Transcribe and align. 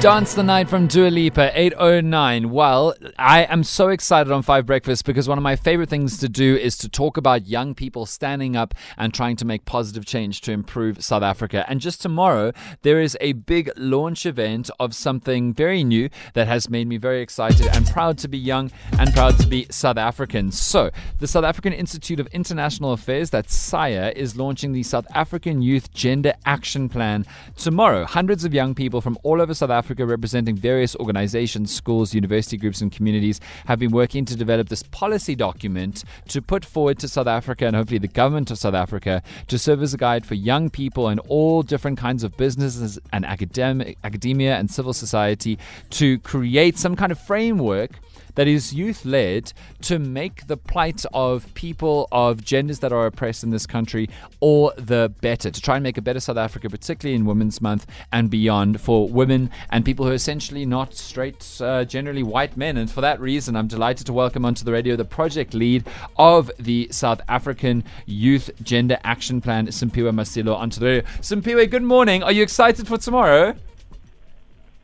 Dance 0.00 0.34
the 0.34 0.44
Night 0.44 0.68
from 0.68 0.86
Dua 0.86 1.08
Lipa, 1.08 1.50
809. 1.58 2.50
Well, 2.50 2.94
I 3.18 3.42
am 3.42 3.64
so 3.64 3.88
excited 3.88 4.32
on 4.32 4.42
Five 4.42 4.64
Breakfast 4.64 5.04
because 5.04 5.28
one 5.28 5.38
of 5.38 5.42
my 5.42 5.56
favorite 5.56 5.88
things 5.88 6.18
to 6.18 6.28
do 6.28 6.54
is 6.54 6.78
to 6.78 6.88
talk 6.88 7.16
about 7.16 7.48
young 7.48 7.74
people 7.74 8.06
standing 8.06 8.54
up 8.54 8.74
and 8.96 9.12
trying 9.12 9.34
to 9.34 9.44
make 9.44 9.64
positive 9.64 10.06
change 10.06 10.40
to 10.42 10.52
improve 10.52 11.02
South 11.02 11.24
Africa. 11.24 11.64
And 11.68 11.80
just 11.80 12.00
tomorrow, 12.00 12.52
there 12.82 13.00
is 13.00 13.18
a 13.20 13.32
big 13.32 13.72
launch 13.76 14.24
event 14.24 14.70
of 14.78 14.94
something 14.94 15.52
very 15.52 15.82
new 15.82 16.10
that 16.34 16.46
has 16.46 16.70
made 16.70 16.86
me 16.86 16.96
very 16.96 17.20
excited 17.20 17.66
and 17.66 17.84
proud 17.88 18.18
to 18.18 18.28
be 18.28 18.38
young 18.38 18.70
and 19.00 19.12
proud 19.12 19.36
to 19.40 19.48
be 19.48 19.66
South 19.68 19.96
African. 19.98 20.52
So, 20.52 20.92
the 21.18 21.26
South 21.26 21.44
African 21.44 21.72
Institute 21.72 22.20
of 22.20 22.28
International 22.28 22.92
Affairs, 22.92 23.30
that's 23.30 23.52
SAIIA, 23.52 24.12
is 24.12 24.36
launching 24.36 24.72
the 24.72 24.84
South 24.84 25.08
African 25.12 25.60
Youth 25.60 25.92
Gender 25.92 26.34
Action 26.46 26.88
Plan 26.88 27.26
tomorrow. 27.56 28.04
Hundreds 28.04 28.44
of 28.44 28.54
young 28.54 28.76
people 28.76 29.00
from 29.00 29.18
all 29.24 29.42
over 29.42 29.54
South 29.54 29.70
Africa, 29.70 29.87
representing 29.96 30.56
various 30.56 30.94
organizations, 30.96 31.74
schools, 31.74 32.14
university 32.14 32.56
groups, 32.56 32.80
and 32.80 32.92
communities, 32.92 33.40
have 33.66 33.78
been 33.78 33.90
working 33.90 34.24
to 34.24 34.36
develop 34.36 34.68
this 34.68 34.82
policy 34.82 35.34
document 35.34 36.04
to 36.28 36.42
put 36.42 36.64
forward 36.64 36.98
to 36.98 37.08
South 37.08 37.26
Africa 37.26 37.66
and 37.66 37.74
hopefully 37.74 37.98
the 37.98 38.08
government 38.08 38.50
of 38.50 38.58
South 38.58 38.74
Africa 38.74 39.22
to 39.46 39.58
serve 39.58 39.82
as 39.82 39.94
a 39.94 39.96
guide 39.96 40.26
for 40.26 40.34
young 40.34 40.70
people 40.70 41.08
in 41.08 41.18
all 41.20 41.62
different 41.62 41.98
kinds 41.98 42.24
of 42.24 42.36
businesses 42.36 42.98
and 43.12 43.24
academic, 43.24 43.98
academia 44.04 44.56
and 44.56 44.70
civil 44.70 44.92
society 44.92 45.58
to 45.90 46.18
create 46.20 46.76
some 46.76 46.96
kind 46.96 47.12
of 47.12 47.18
framework 47.18 47.98
that 48.38 48.46
is 48.46 48.72
youth 48.72 49.04
led 49.04 49.52
to 49.82 49.98
make 49.98 50.46
the 50.46 50.56
plight 50.56 51.04
of 51.12 51.52
people 51.54 52.06
of 52.12 52.44
genders 52.44 52.78
that 52.78 52.92
are 52.92 53.06
oppressed 53.06 53.42
in 53.42 53.50
this 53.50 53.66
country 53.66 54.08
all 54.38 54.72
the 54.76 55.12
better, 55.20 55.50
to 55.50 55.60
try 55.60 55.74
and 55.74 55.82
make 55.82 55.98
a 55.98 56.02
better 56.02 56.20
South 56.20 56.36
Africa, 56.36 56.70
particularly 56.70 57.16
in 57.16 57.24
Women's 57.24 57.60
Month 57.60 57.84
and 58.12 58.30
beyond, 58.30 58.80
for 58.80 59.08
women 59.08 59.50
and 59.70 59.77
people 59.84 60.04
who 60.04 60.12
are 60.12 60.14
essentially 60.14 60.64
not 60.64 60.94
straight, 60.94 61.46
uh, 61.60 61.84
generally 61.84 62.22
white 62.22 62.56
men. 62.56 62.76
And 62.76 62.90
for 62.90 63.00
that 63.00 63.20
reason, 63.20 63.56
I'm 63.56 63.66
delighted 63.66 64.06
to 64.06 64.12
welcome 64.12 64.44
onto 64.44 64.64
the 64.64 64.72
radio 64.72 64.96
the 64.96 65.04
project 65.04 65.54
lead 65.54 65.86
of 66.16 66.50
the 66.58 66.88
South 66.90 67.20
African 67.28 67.84
Youth 68.06 68.50
Gender 68.62 68.98
Action 69.04 69.40
Plan, 69.40 69.66
Simphiwe 69.68 70.12
Masilo, 70.12 70.56
onto 70.56 70.80
the 70.80 70.86
radio. 70.86 71.02
Simphiwe, 71.20 71.70
good 71.70 71.82
morning. 71.82 72.22
Are 72.22 72.32
you 72.32 72.42
excited 72.42 72.86
for 72.86 72.98
tomorrow? 72.98 73.54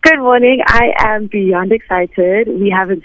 Good 0.03 0.19
morning. 0.19 0.61
I 0.67 0.92
am 0.98 1.29
beyond 1.29 1.73
excited. 1.73 2.48
We 2.48 2.69
haven't 2.69 3.05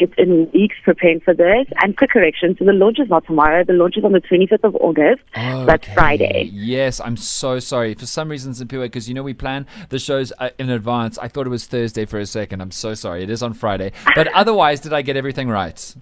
it's 0.00 0.14
in 0.18 0.50
weeks 0.52 0.76
preparing 0.84 1.20
for 1.20 1.34
this. 1.34 1.66
And 1.82 1.96
quick 1.96 2.10
correction, 2.10 2.56
so 2.58 2.64
the 2.64 2.72
launch 2.72 2.98
is 2.98 3.08
not 3.08 3.26
tomorrow. 3.26 3.64
The 3.64 3.72
launch 3.72 3.96
is 3.96 4.04
on 4.04 4.12
the 4.12 4.20
25th 4.20 4.64
of 4.64 4.74
August. 4.76 5.22
That's 5.34 5.86
Friday. 5.88 6.50
Yes, 6.52 7.00
I'm 7.00 7.16
so 7.16 7.58
sorry. 7.58 7.94
For 7.94 8.06
some 8.06 8.28
reason, 8.28 8.52
Simphiwe, 8.52 8.82
because 8.82 9.08
you 9.08 9.14
know 9.14 9.22
we 9.22 9.34
plan 9.34 9.66
the 9.88 9.98
shows 9.98 10.32
uh, 10.38 10.50
in 10.58 10.70
advance. 10.70 11.18
I 11.18 11.28
thought 11.28 11.46
it 11.46 11.50
was 11.50 11.66
Thursday 11.66 12.04
for 12.04 12.18
a 12.18 12.26
second. 12.26 12.60
I'm 12.60 12.70
so 12.70 12.94
sorry. 12.94 13.22
It 13.22 13.30
is 13.30 13.42
on 13.42 13.54
Friday. 13.54 13.92
But 14.14 14.28
otherwise, 14.34 14.80
did 14.80 14.92
I 14.92 15.02
get 15.02 15.16
everything 15.16 15.48
right? 15.48 15.94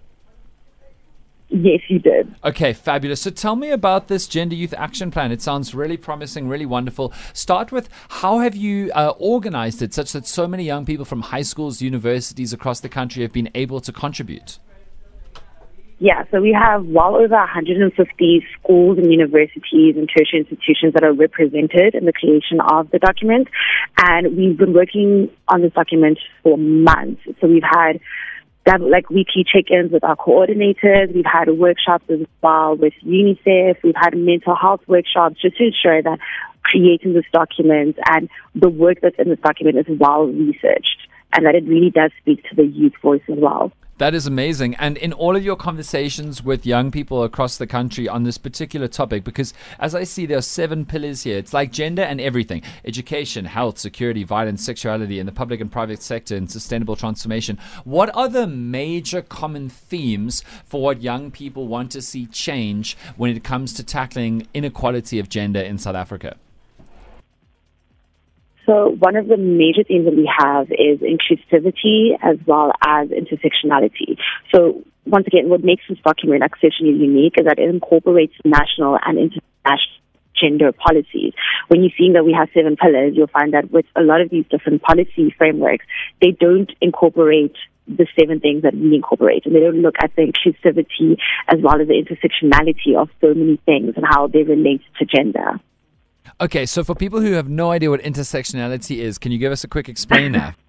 Yes, 1.51 1.81
you 1.89 1.99
did. 1.99 2.35
Okay, 2.45 2.75
fabulous. 2.75 3.23
So 3.23 3.31
tell 3.31 3.57
me 3.57 3.71
about 3.71 4.09
this 4.09 4.27
Gender 4.27 4.55
Youth 4.55 4.75
Action 4.77 5.11
Plan. 5.11 5.33
It 5.33 5.41
sounds 5.41 5.75
really 5.75 5.97
promising, 5.97 6.47
really 6.47 6.67
wonderful. 6.67 7.13
Start 7.33 7.73
with 7.73 7.89
how 8.09 8.41
have 8.41 8.55
you 8.55 8.93
uh, 8.95 9.15
organized 9.19 9.81
it 9.81 9.95
such 9.95 10.13
that 10.13 10.27
so 10.27 10.47
many 10.47 10.65
young 10.65 10.85
people 10.85 11.07
from 11.07 11.23
high 11.23 11.43
schools, 11.43 11.81
universities 11.81 12.53
across 12.53 12.81
the 12.81 12.89
country 12.89 13.23
have 13.23 13.33
been 13.33 13.51
able 13.55 13.81
to 13.81 13.93
contribute? 13.93 14.59
Yeah, 16.01 16.23
so 16.31 16.41
we 16.41 16.53
have 16.53 16.87
well 16.87 17.17
over 17.17 17.35
150 17.35 18.47
schools 18.61 18.99
and 18.99 19.11
universities 19.11 19.97
and 19.97 20.09
tertiary 20.09 20.47
institutions 20.49 20.95
that 20.95 21.03
are 21.03 21.13
represented 21.13 21.97
in 21.97 22.05
the 22.05 22.13
creation 22.13 22.61
of 22.61 22.89
the 22.93 23.01
document. 23.01 23.49
And 23.97 24.37
we've 24.37 24.57
been 24.57 24.75
working 24.75 25.29
on 25.49 25.63
this 25.63 25.73
document 25.73 26.21
for 26.45 26.57
months. 26.57 27.23
So 27.41 27.49
we've 27.49 27.65
had 27.65 27.99
have 28.67 28.81
like 28.83 29.09
weekly 29.11 29.45
check-ins 29.51 29.93
with 29.93 30.05
our 30.05 30.17
coordinators. 30.17 31.15
We've 31.15 31.25
had 31.25 31.49
workshops 31.51 32.05
as 32.11 32.21
well 32.43 32.77
with 32.77 32.93
UNICEF. 33.05 33.83
We've 33.83 33.95
had 33.97 34.17
mental 34.17 34.55
health 34.55 34.83
workshops 34.87 35.41
just 35.41 35.57
to 35.57 35.65
ensure 35.65 36.03
that 36.03 36.19
creating 36.63 37.15
this 37.15 37.25
document 37.33 37.97
and 38.11 38.29
the 38.55 38.69
work 38.69 38.99
that's 39.01 39.19
in 39.19 39.31
this 39.31 39.39
document 39.41 39.79
is 39.79 39.99
well 39.99 40.27
researched 40.27 41.08
and 41.33 41.47
that 41.47 41.55
it 41.55 41.65
really 41.67 41.91
does 41.91 42.11
speak 42.21 42.43
to 42.49 42.57
the 42.57 42.65
youth 42.65 42.95
voice 43.03 43.23
as 43.29 43.39
well. 43.39 43.73
That 43.99 44.15
is 44.15 44.29
amazing. 44.29 44.77
And 44.77 44.97
in 44.97 45.13
all 45.13 45.35
of 45.35 45.45
your 45.45 45.57
conversations 45.57 46.41
with 46.41 46.65
young 46.65 46.93
people 46.93 47.25
across 47.25 47.59
the 47.59 47.67
country 47.67 48.09
on 48.09 48.23
this 48.23 48.39
particular 48.39 48.87
topic, 48.87 49.25
because 49.25 49.53
as 49.81 49.93
I 49.93 50.05
see, 50.05 50.25
there 50.25 50.39
are 50.39 50.43
seven 50.43 50.87
pillars 50.87 51.25
here. 51.25 51.37
It's 51.37 51.53
like 51.53 51.73
gender 51.73 52.03
and 52.03 52.21
everything 52.21 52.63
education, 52.85 53.45
health, 53.45 53.77
security, 53.77 54.23
violence, 54.23 54.65
sexuality 54.65 55.19
in 55.19 55.27
the 55.27 55.33
public 55.33 55.61
and 55.61 55.71
private 55.71 56.01
sector, 56.01 56.37
and 56.37 56.49
sustainable 56.49 56.95
transformation. 56.95 57.59
What 57.83 58.15
are 58.15 58.29
the 58.29 58.47
major 58.47 59.21
common 59.21 59.69
themes 59.69 60.45
for 60.65 60.81
what 60.81 61.03
young 61.03 61.33
people 61.33 61.67
want 61.67 61.91
to 61.91 62.01
see 62.01 62.27
change 62.27 62.97
when 63.17 63.37
it 63.37 63.43
comes 63.43 63.73
to 63.75 63.83
tackling 63.83 64.47
inequality 64.55 65.19
of 65.19 65.29
gender 65.29 65.61
in 65.61 65.77
South 65.77 65.97
Africa? 65.97 66.37
So 68.69 68.91
one 68.99 69.17
of 69.17 69.29
the 69.29 69.39
major 69.39 69.83
themes 69.83 70.05
that 70.05 70.15
we 70.15 70.31
have 70.39 70.71
is 70.71 71.01
inclusivity 71.01 72.13
as 72.23 72.37
well 72.47 72.71
as 72.85 73.09
intersectionality. 73.09 74.19
So 74.55 74.85
once 75.07 75.27
again, 75.27 75.49
what 75.49 75.65
makes 75.65 75.85
this 75.89 75.97
document 76.05 76.45
exceptionally 76.45 76.93
unique 76.93 77.35
is 77.39 77.47
that 77.47 77.59
it 77.59 77.71
incorporates 77.71 78.35
national 78.45 78.99
and 79.07 79.17
international 79.17 79.97
gender 80.39 80.71
policies. 80.73 81.33
When 81.69 81.83
you're 81.83 81.97
seeing 81.97 82.13
that 82.13 82.27
we 82.27 82.37
have 82.39 82.51
seven 82.53 82.77
pillars, 82.77 83.15
you'll 83.17 83.29
find 83.29 83.55
that 83.55 83.71
with 83.71 83.87
a 83.97 84.03
lot 84.03 84.21
of 84.21 84.29
these 84.29 84.45
different 84.51 84.83
policy 84.83 85.35
frameworks, 85.39 85.87
they 86.21 86.33
don't 86.33 86.71
incorporate 86.83 87.57
the 87.89 88.07
seven 88.21 88.39
things 88.39 88.65
that 88.65 88.75
we 88.75 88.95
incorporate 88.95 89.47
and 89.47 89.55
they 89.55 89.61
don't 89.61 89.81
look 89.81 89.95
at 90.03 90.15
the 90.15 90.31
inclusivity 90.31 91.17
as 91.49 91.59
well 91.63 91.81
as 91.81 91.89
the 91.89 91.97
intersectionality 91.97 93.01
of 93.01 93.09
so 93.23 93.33
many 93.33 93.57
things 93.65 93.95
and 93.97 94.05
how 94.07 94.27
they 94.27 94.43
relate 94.43 94.83
to 94.99 95.07
gender. 95.07 95.59
Okay, 96.41 96.67
so 96.67 96.85
for 96.85 96.95
people 96.95 97.21
who 97.21 97.33
have 97.33 97.49
no 97.49 97.73
idea 97.73 97.91
what 97.91 98.01
intersectionality 98.03 98.99
is, 98.99 99.19
can 99.19 99.33
you 99.33 99.39
give 99.39 99.51
us 99.51 99.65
a 99.65 99.69
quick 99.69 99.89
explainer? 99.89 100.55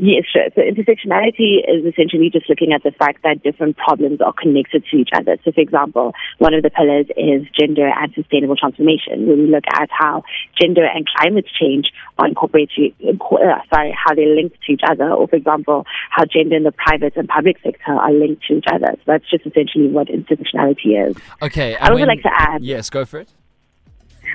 Yes, 0.00 0.26
sure. 0.32 0.46
So 0.54 0.60
intersectionality 0.60 1.58
is 1.66 1.84
essentially 1.84 2.30
just 2.30 2.48
looking 2.48 2.72
at 2.72 2.84
the 2.84 2.92
fact 2.92 3.24
that 3.24 3.42
different 3.42 3.76
problems 3.76 4.20
are 4.20 4.32
connected 4.32 4.84
to 4.92 4.96
each 4.96 5.10
other. 5.12 5.36
So, 5.44 5.50
for 5.50 5.60
example, 5.60 6.12
one 6.38 6.54
of 6.54 6.62
the 6.62 6.70
pillars 6.70 7.06
is 7.16 7.48
gender 7.58 7.88
and 7.88 8.14
sustainable 8.14 8.54
transformation, 8.54 9.26
where 9.26 9.36
we 9.36 9.48
look 9.48 9.64
at 9.74 9.88
how 9.90 10.22
gender 10.60 10.84
and 10.86 11.04
climate 11.16 11.46
change 11.60 11.90
are 12.16 12.28
incorporated, 12.28 12.94
uh, 13.02 13.58
sorry, 13.74 13.92
how 13.92 14.14
they're 14.14 14.36
linked 14.36 14.56
to 14.66 14.72
each 14.72 14.82
other, 14.88 15.10
or, 15.10 15.26
for 15.26 15.34
example, 15.34 15.84
how 16.10 16.24
gender 16.24 16.54
in 16.54 16.62
the 16.62 16.70
private 16.70 17.16
and 17.16 17.26
public 17.26 17.56
sector 17.64 17.90
are 17.90 18.12
linked 18.12 18.44
to 18.46 18.58
each 18.58 18.66
other. 18.72 18.92
So 18.94 19.02
that's 19.04 19.28
just 19.28 19.46
essentially 19.46 19.88
what 19.88 20.06
intersectionality 20.06 21.10
is. 21.10 21.16
Okay. 21.42 21.74
I 21.74 21.92
would 21.92 22.06
like 22.06 22.22
to 22.22 22.30
add. 22.32 22.62
Yes, 22.62 22.88
go 22.88 23.04
for 23.04 23.18
it. 23.18 23.32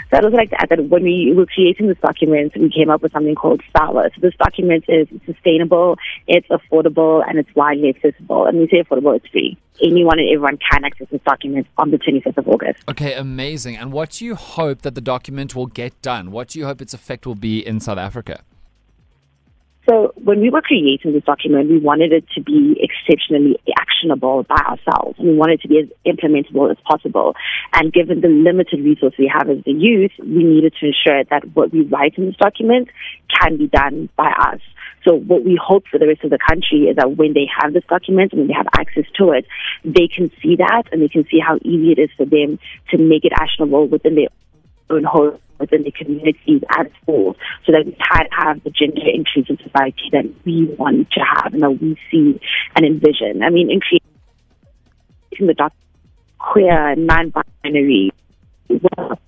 So 0.10 0.18
I'd 0.18 0.26
also 0.26 0.38
like 0.38 0.50
to 0.52 0.62
add 0.62 0.70
that 0.70 0.90
when 0.90 1.04
we 1.04 1.34
were 1.36 1.46
creating 1.46 1.88
this 1.88 1.98
document, 2.00 2.54
we 2.56 2.70
came 2.70 2.90
up 2.90 3.02
with 3.02 3.12
something 3.12 3.36
called 3.36 3.62
SAWA. 3.76 4.10
So 4.16 4.22
this 4.22 4.36
document 4.36 4.86
is 4.88 5.08
sustainable, 5.26 5.98
it's 6.28 6.48
affordable, 6.48 7.24
and 7.28 7.40
it's 7.40 7.54
widely 7.56 7.90
accessible. 7.90 8.46
And 8.46 8.60
we 8.60 8.68
say 8.68 8.84
affordable, 8.84 9.16
it's 9.16 9.28
free. 9.28 9.58
Anyone 9.82 10.20
and 10.20 10.30
everyone 10.30 10.58
can 10.72 10.86
access 10.86 11.08
this 11.12 11.22
document 11.26 11.68
on 11.78 11.92
the 11.92 11.98
25th 11.98 12.38
of 12.38 12.48
August. 12.48 12.84
Okay, 12.88 13.14
amazing. 13.14 13.76
And 13.76 13.92
what 13.92 14.12
do 14.12 14.26
you 14.26 14.36
hope 14.36 14.84
that 14.84 14.96
the 14.96 15.02
document 15.02 15.56
will 15.56 15.66
get 15.68 16.00
done? 16.02 16.32
What 16.32 16.50
do 16.50 16.60
you 16.60 16.66
hope 16.66 16.82
its 16.82 16.94
effect 16.94 17.26
will 17.26 17.36
be 17.36 17.66
in 17.66 17.80
South 17.80 17.98
Africa? 17.98 18.44
So 19.90 20.14
when 20.16 20.40
we 20.40 20.50
were 20.50 20.62
creating 20.62 21.12
this 21.12 21.24
document, 21.26 21.70
we 21.70 21.78
wanted 21.78 22.14
it 22.14 22.24
to 22.36 22.42
be 22.42 22.80
exceptionally 22.80 23.60
actionable 23.78 24.44
by 24.44 24.56
ourselves. 24.56 25.20
We 25.20 25.36
wanted 25.36 25.60
it 25.60 25.62
to 25.64 25.68
be 25.68 25.80
as 25.80 25.90
implementable 26.06 26.72
as 26.72 26.78
possible. 26.88 27.36
And 27.74 27.92
given 27.92 28.22
the 28.22 28.30
limited 28.30 28.80
resources 28.80 29.20
we 29.20 29.32
have 29.34 29.50
as 29.50 29.62
the 29.66 29.74
youth, 29.74 30.12
we 30.20 30.44
needed 30.44 30.74
to 30.80 30.88
ensure 30.88 31.26
that 31.26 31.54
what 31.54 31.74
we 31.74 31.82
write 31.82 32.18
in 32.18 32.28
this 32.28 32.38
document 32.38 32.90
can 33.42 33.58
be 33.58 33.68
done 33.68 34.08
by 34.16 34.32
us. 34.32 34.62
So 35.06 35.16
what 35.16 35.44
we 35.44 35.60
hope 35.62 35.84
for 35.92 36.00
the 36.00 36.08
rest 36.08 36.24
of 36.24 36.30
the 36.30 36.40
country 36.40 36.88
is 36.88 36.96
that 36.96 37.18
when 37.18 37.34
they 37.34 37.48
have 37.60 37.74
this 37.74 37.84
document 37.90 38.32
and 38.32 38.40
when 38.40 38.48
they 38.48 38.54
have 38.54 38.68
access 38.78 39.04
to 39.18 39.32
it, 39.32 39.46
they 39.84 40.08
can 40.08 40.32
see 40.42 40.56
that 40.56 40.84
and 40.94 41.02
they 41.02 41.10
can 41.10 41.26
see 41.30 41.40
how 41.40 41.58
easy 41.58 41.92
it 41.92 42.00
is 42.00 42.10
for 42.16 42.26
them 42.26 42.58
to 42.92 42.98
make 42.98 43.26
it 43.26 43.34
actionable 43.36 43.86
within 43.88 44.16
their 44.16 44.30
own 44.90 45.04
home 45.04 45.38
within 45.60 45.84
the 45.84 45.92
communities 45.92 46.62
as 46.78 46.88
schools 47.02 47.36
so 47.66 47.72
that 47.72 47.86
we 47.86 47.92
can 47.94 48.28
have 48.32 48.64
the 48.64 48.70
gender 48.70 49.02
inclusive 49.14 49.58
society 49.64 50.10
that 50.12 50.26
we 50.46 50.66
want 50.78 51.10
to 51.12 51.20
have 51.20 51.54
and 51.54 51.64
that 51.64 51.82
we 51.82 51.98
see 52.12 52.40
and 52.76 52.86
envision. 52.86 53.44
I 53.44 53.50
mean, 53.50 53.72
in 53.72 53.80
creating 53.80 54.04
the 55.48 55.72
queer, 56.40 56.96
non-binary, 56.96 58.12
well, 58.70 59.20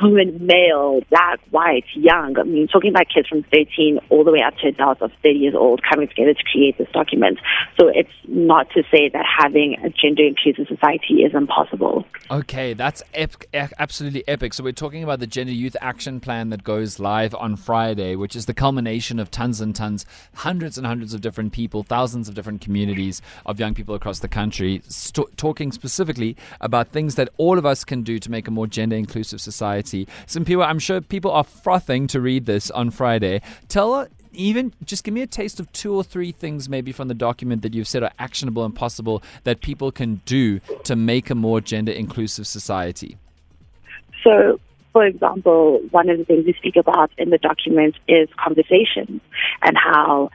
women, 0.00 0.46
male, 0.46 1.00
black, 1.10 1.40
white, 1.50 1.84
young. 1.94 2.38
I 2.38 2.44
mean, 2.44 2.68
talking 2.68 2.90
about 2.90 3.06
kids 3.12 3.28
from 3.28 3.42
13 3.44 3.98
all 4.08 4.24
the 4.24 4.32
way 4.32 4.42
up 4.42 4.56
to 4.58 4.68
adults 4.68 5.02
of 5.02 5.10
30 5.22 5.38
years 5.38 5.54
old 5.54 5.82
coming 5.82 6.08
together 6.08 6.34
to 6.34 6.44
create 6.50 6.78
this 6.78 6.88
document. 6.92 7.38
So 7.78 7.88
it's 7.88 8.10
not 8.26 8.70
to 8.70 8.82
say 8.90 9.10
that 9.12 9.24
having 9.38 9.76
a 9.84 9.90
gender 9.90 10.24
inclusive 10.24 10.66
society 10.68 11.22
is 11.22 11.34
impossible. 11.34 12.06
Okay, 12.28 12.74
that's 12.74 13.04
ep- 13.14 13.44
absolutely 13.54 14.26
epic. 14.26 14.52
So 14.52 14.64
we're 14.64 14.72
talking 14.72 15.04
about 15.04 15.20
the 15.20 15.28
Gender 15.28 15.52
Youth 15.52 15.76
Action 15.80 16.18
Plan 16.18 16.50
that 16.50 16.64
goes 16.64 16.98
live 16.98 17.36
on 17.36 17.54
Friday, 17.54 18.16
which 18.16 18.34
is 18.34 18.46
the 18.46 18.54
culmination 18.54 19.20
of 19.20 19.30
tons 19.30 19.60
and 19.60 19.76
tons, 19.76 20.04
hundreds 20.34 20.76
and 20.76 20.84
hundreds 20.84 21.14
of 21.14 21.20
different 21.20 21.52
people, 21.52 21.84
thousands 21.84 22.28
of 22.28 22.34
different 22.34 22.60
communities 22.60 23.22
of 23.44 23.60
young 23.60 23.74
people 23.74 23.94
across 23.94 24.18
the 24.18 24.28
country, 24.28 24.82
st- 24.88 25.36
talking 25.36 25.70
specifically 25.70 26.36
about 26.60 26.88
things 26.88 27.14
that 27.14 27.28
all 27.36 27.58
of 27.58 27.66
us 27.66 27.84
can 27.84 28.02
do 28.02 28.18
to 28.18 28.28
make 28.28 28.48
a 28.48 28.50
more 28.50 28.66
gender 28.66 28.96
inclusive 28.96 29.40
society. 29.40 30.08
Simphiwe, 30.26 30.66
I'm 30.66 30.80
sure 30.80 31.00
people 31.00 31.30
are 31.30 31.44
frothing 31.44 32.08
to 32.08 32.20
read 32.20 32.46
this 32.46 32.72
on 32.72 32.90
Friday. 32.90 33.40
Tell 33.68 34.08
even 34.36 34.72
just 34.84 35.04
give 35.04 35.14
me 35.14 35.22
a 35.22 35.26
taste 35.26 35.58
of 35.60 35.70
two 35.72 35.94
or 35.94 36.04
three 36.04 36.32
things 36.32 36.68
maybe 36.68 36.92
from 36.92 37.08
the 37.08 37.14
document 37.14 37.62
that 37.62 37.74
you've 37.74 37.88
said 37.88 38.02
are 38.02 38.12
actionable 38.18 38.64
and 38.64 38.74
possible 38.74 39.22
that 39.44 39.60
people 39.60 39.90
can 39.90 40.20
do 40.26 40.60
to 40.84 40.94
make 40.94 41.30
a 41.30 41.34
more 41.34 41.60
gender 41.60 41.92
inclusive 41.92 42.46
society. 42.46 43.16
So, 44.22 44.60
for 44.92 45.04
example, 45.04 45.80
one 45.90 46.08
of 46.08 46.18
the 46.18 46.24
things 46.24 46.46
we 46.46 46.54
speak 46.54 46.76
about 46.76 47.10
in 47.18 47.30
the 47.30 47.38
document 47.38 47.96
is 48.08 48.28
conversations 48.38 49.20
and 49.62 49.76
how 49.76 50.30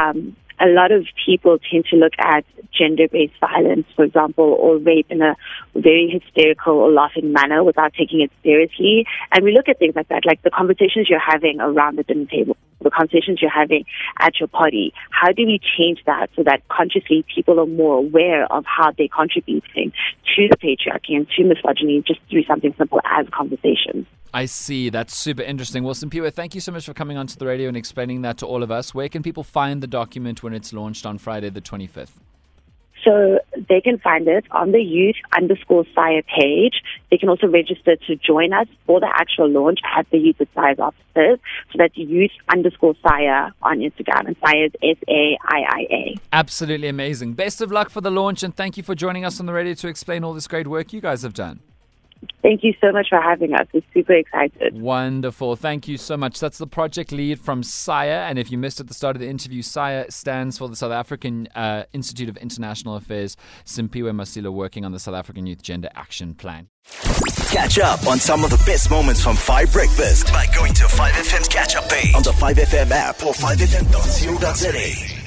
um, 0.00 0.36
a 0.60 0.66
lot 0.66 0.92
of 0.92 1.06
people 1.26 1.58
tend 1.70 1.86
to 1.86 1.96
look 1.96 2.12
at 2.18 2.44
gender-based 2.72 3.34
violence, 3.40 3.86
for 3.96 4.04
example, 4.04 4.44
or 4.44 4.76
rape 4.78 5.06
in 5.10 5.20
a 5.20 5.34
very 5.74 6.08
hysterical 6.08 6.74
or 6.74 6.92
laughing 6.92 7.32
manner 7.32 7.64
without 7.64 7.92
taking 7.94 8.20
it 8.20 8.30
seriously. 8.42 9.04
And 9.32 9.44
we 9.44 9.52
look 9.52 9.68
at 9.68 9.78
things 9.78 9.96
like 9.96 10.08
that, 10.08 10.24
like 10.24 10.42
the 10.42 10.50
conversations 10.50 11.08
you're 11.08 11.18
having 11.18 11.60
around 11.60 11.98
the 11.98 12.04
dinner 12.04 12.26
table, 12.26 12.56
the 12.82 12.90
conversations 12.90 13.40
you're 13.40 13.50
having 13.50 13.84
at 14.20 14.38
your 14.40 14.48
party. 14.48 14.92
How 15.10 15.32
do 15.32 15.46
we 15.46 15.60
change 15.78 16.00
that 16.06 16.30
so 16.36 16.42
that 16.44 16.66
consciously 16.68 17.24
people 17.34 17.60
are 17.60 17.66
more 17.66 17.98
aware 17.98 18.50
of 18.52 18.64
how 18.66 18.92
they're 18.96 19.08
contributing 19.08 19.92
to 20.36 20.48
the 20.48 20.56
patriarchy 20.56 21.16
and 21.16 21.28
to 21.36 21.44
misogyny 21.44 22.02
just 22.06 22.20
through 22.30 22.44
something 22.44 22.74
simple 22.78 23.00
as 23.04 23.26
conversations? 23.30 24.06
I 24.34 24.46
see. 24.46 24.88
That's 24.88 25.14
super 25.14 25.42
interesting. 25.42 25.84
Wilson 25.84 26.08
Simphiwe, 26.08 26.32
thank 26.32 26.54
you 26.54 26.60
so 26.60 26.72
much 26.72 26.86
for 26.86 26.94
coming 26.94 27.18
onto 27.18 27.36
the 27.36 27.46
radio 27.46 27.68
and 27.68 27.76
explaining 27.76 28.22
that 28.22 28.38
to 28.38 28.46
all 28.46 28.62
of 28.62 28.70
us. 28.70 28.94
Where 28.94 29.08
can 29.08 29.22
people 29.22 29.42
find 29.42 29.82
the 29.82 29.86
document 29.86 30.42
when 30.42 30.54
it's 30.54 30.72
launched 30.72 31.04
on 31.04 31.18
Friday, 31.18 31.50
the 31.50 31.60
25th? 31.60 32.21
So 33.04 33.38
they 33.68 33.80
can 33.80 33.98
find 33.98 34.28
it 34.28 34.44
on 34.50 34.72
the 34.72 34.80
youth 34.80 35.16
underscore 35.36 35.84
SAIIA 35.96 36.24
page. 36.26 36.82
They 37.10 37.18
can 37.18 37.28
also 37.28 37.48
register 37.48 37.96
to 37.96 38.16
join 38.16 38.52
us 38.52 38.68
for 38.86 39.00
the 39.00 39.08
actual 39.12 39.48
launch 39.48 39.80
at 39.96 40.08
the 40.10 40.18
Youth 40.18 40.40
at 40.40 40.78
offices. 40.78 41.38
So 41.72 41.78
that's 41.78 41.96
youth 41.96 42.30
underscore 42.48 42.94
SAIIA 43.04 43.52
on 43.62 43.78
Instagram. 43.78 44.26
And 44.26 44.40
SAIIA 44.40 44.66
is 44.66 44.96
S-A-I-I-A. 45.02 46.16
Absolutely 46.32 46.88
amazing. 46.88 47.34
Best 47.34 47.60
of 47.60 47.72
luck 47.72 47.90
for 47.90 48.00
the 48.00 48.10
launch 48.10 48.42
and 48.42 48.54
thank 48.54 48.76
you 48.76 48.82
for 48.82 48.94
joining 48.94 49.24
us 49.24 49.40
on 49.40 49.46
the 49.46 49.52
radio 49.52 49.74
to 49.74 49.88
explain 49.88 50.22
all 50.22 50.34
this 50.34 50.46
great 50.46 50.68
work 50.68 50.92
you 50.92 51.00
guys 51.00 51.22
have 51.22 51.34
done. 51.34 51.60
Thank 52.42 52.64
you 52.64 52.74
so 52.80 52.90
much 52.90 53.08
for 53.08 53.20
having 53.20 53.54
us. 53.54 53.68
We're 53.72 53.82
super 53.94 54.14
excited. 54.14 54.80
Wonderful. 54.80 55.54
Thank 55.54 55.86
you 55.86 55.96
so 55.96 56.16
much. 56.16 56.40
That's 56.40 56.58
the 56.58 56.66
project 56.66 57.12
lead 57.12 57.38
from 57.38 57.62
SAIIA. 57.62 58.28
And 58.28 58.36
if 58.38 58.50
you 58.50 58.58
missed 58.58 58.80
at 58.80 58.88
the 58.88 58.94
start 58.94 59.14
of 59.14 59.20
the 59.20 59.28
interview, 59.28 59.62
SAIIA 59.62 60.12
stands 60.12 60.58
for 60.58 60.68
the 60.68 60.74
South 60.74 60.90
African 60.90 61.46
uh, 61.54 61.84
Institute 61.92 62.28
of 62.28 62.36
International 62.38 62.96
Affairs. 62.96 63.36
Simphiwe 63.64 64.10
Masilo 64.10 64.52
working 64.52 64.84
on 64.84 64.90
the 64.90 64.98
South 64.98 65.14
African 65.14 65.46
Youth 65.46 65.62
Gender 65.62 65.88
Action 65.94 66.34
Plan. 66.34 66.68
Catch 67.50 67.78
up 67.78 68.06
on 68.08 68.18
some 68.18 68.42
of 68.42 68.50
the 68.50 68.60
best 68.66 68.90
moments 68.90 69.22
from 69.22 69.36
5 69.36 69.72
Breakfast 69.72 70.26
by 70.32 70.46
going 70.54 70.74
to 70.74 70.84
5FM's 70.84 71.48
catch 71.48 71.76
up 71.76 71.88
page 71.88 72.14
on 72.14 72.22
the 72.22 72.32
5FM 72.32 72.90
app 72.90 73.22
or 73.24 73.32
5FM.co.za. 73.34 75.21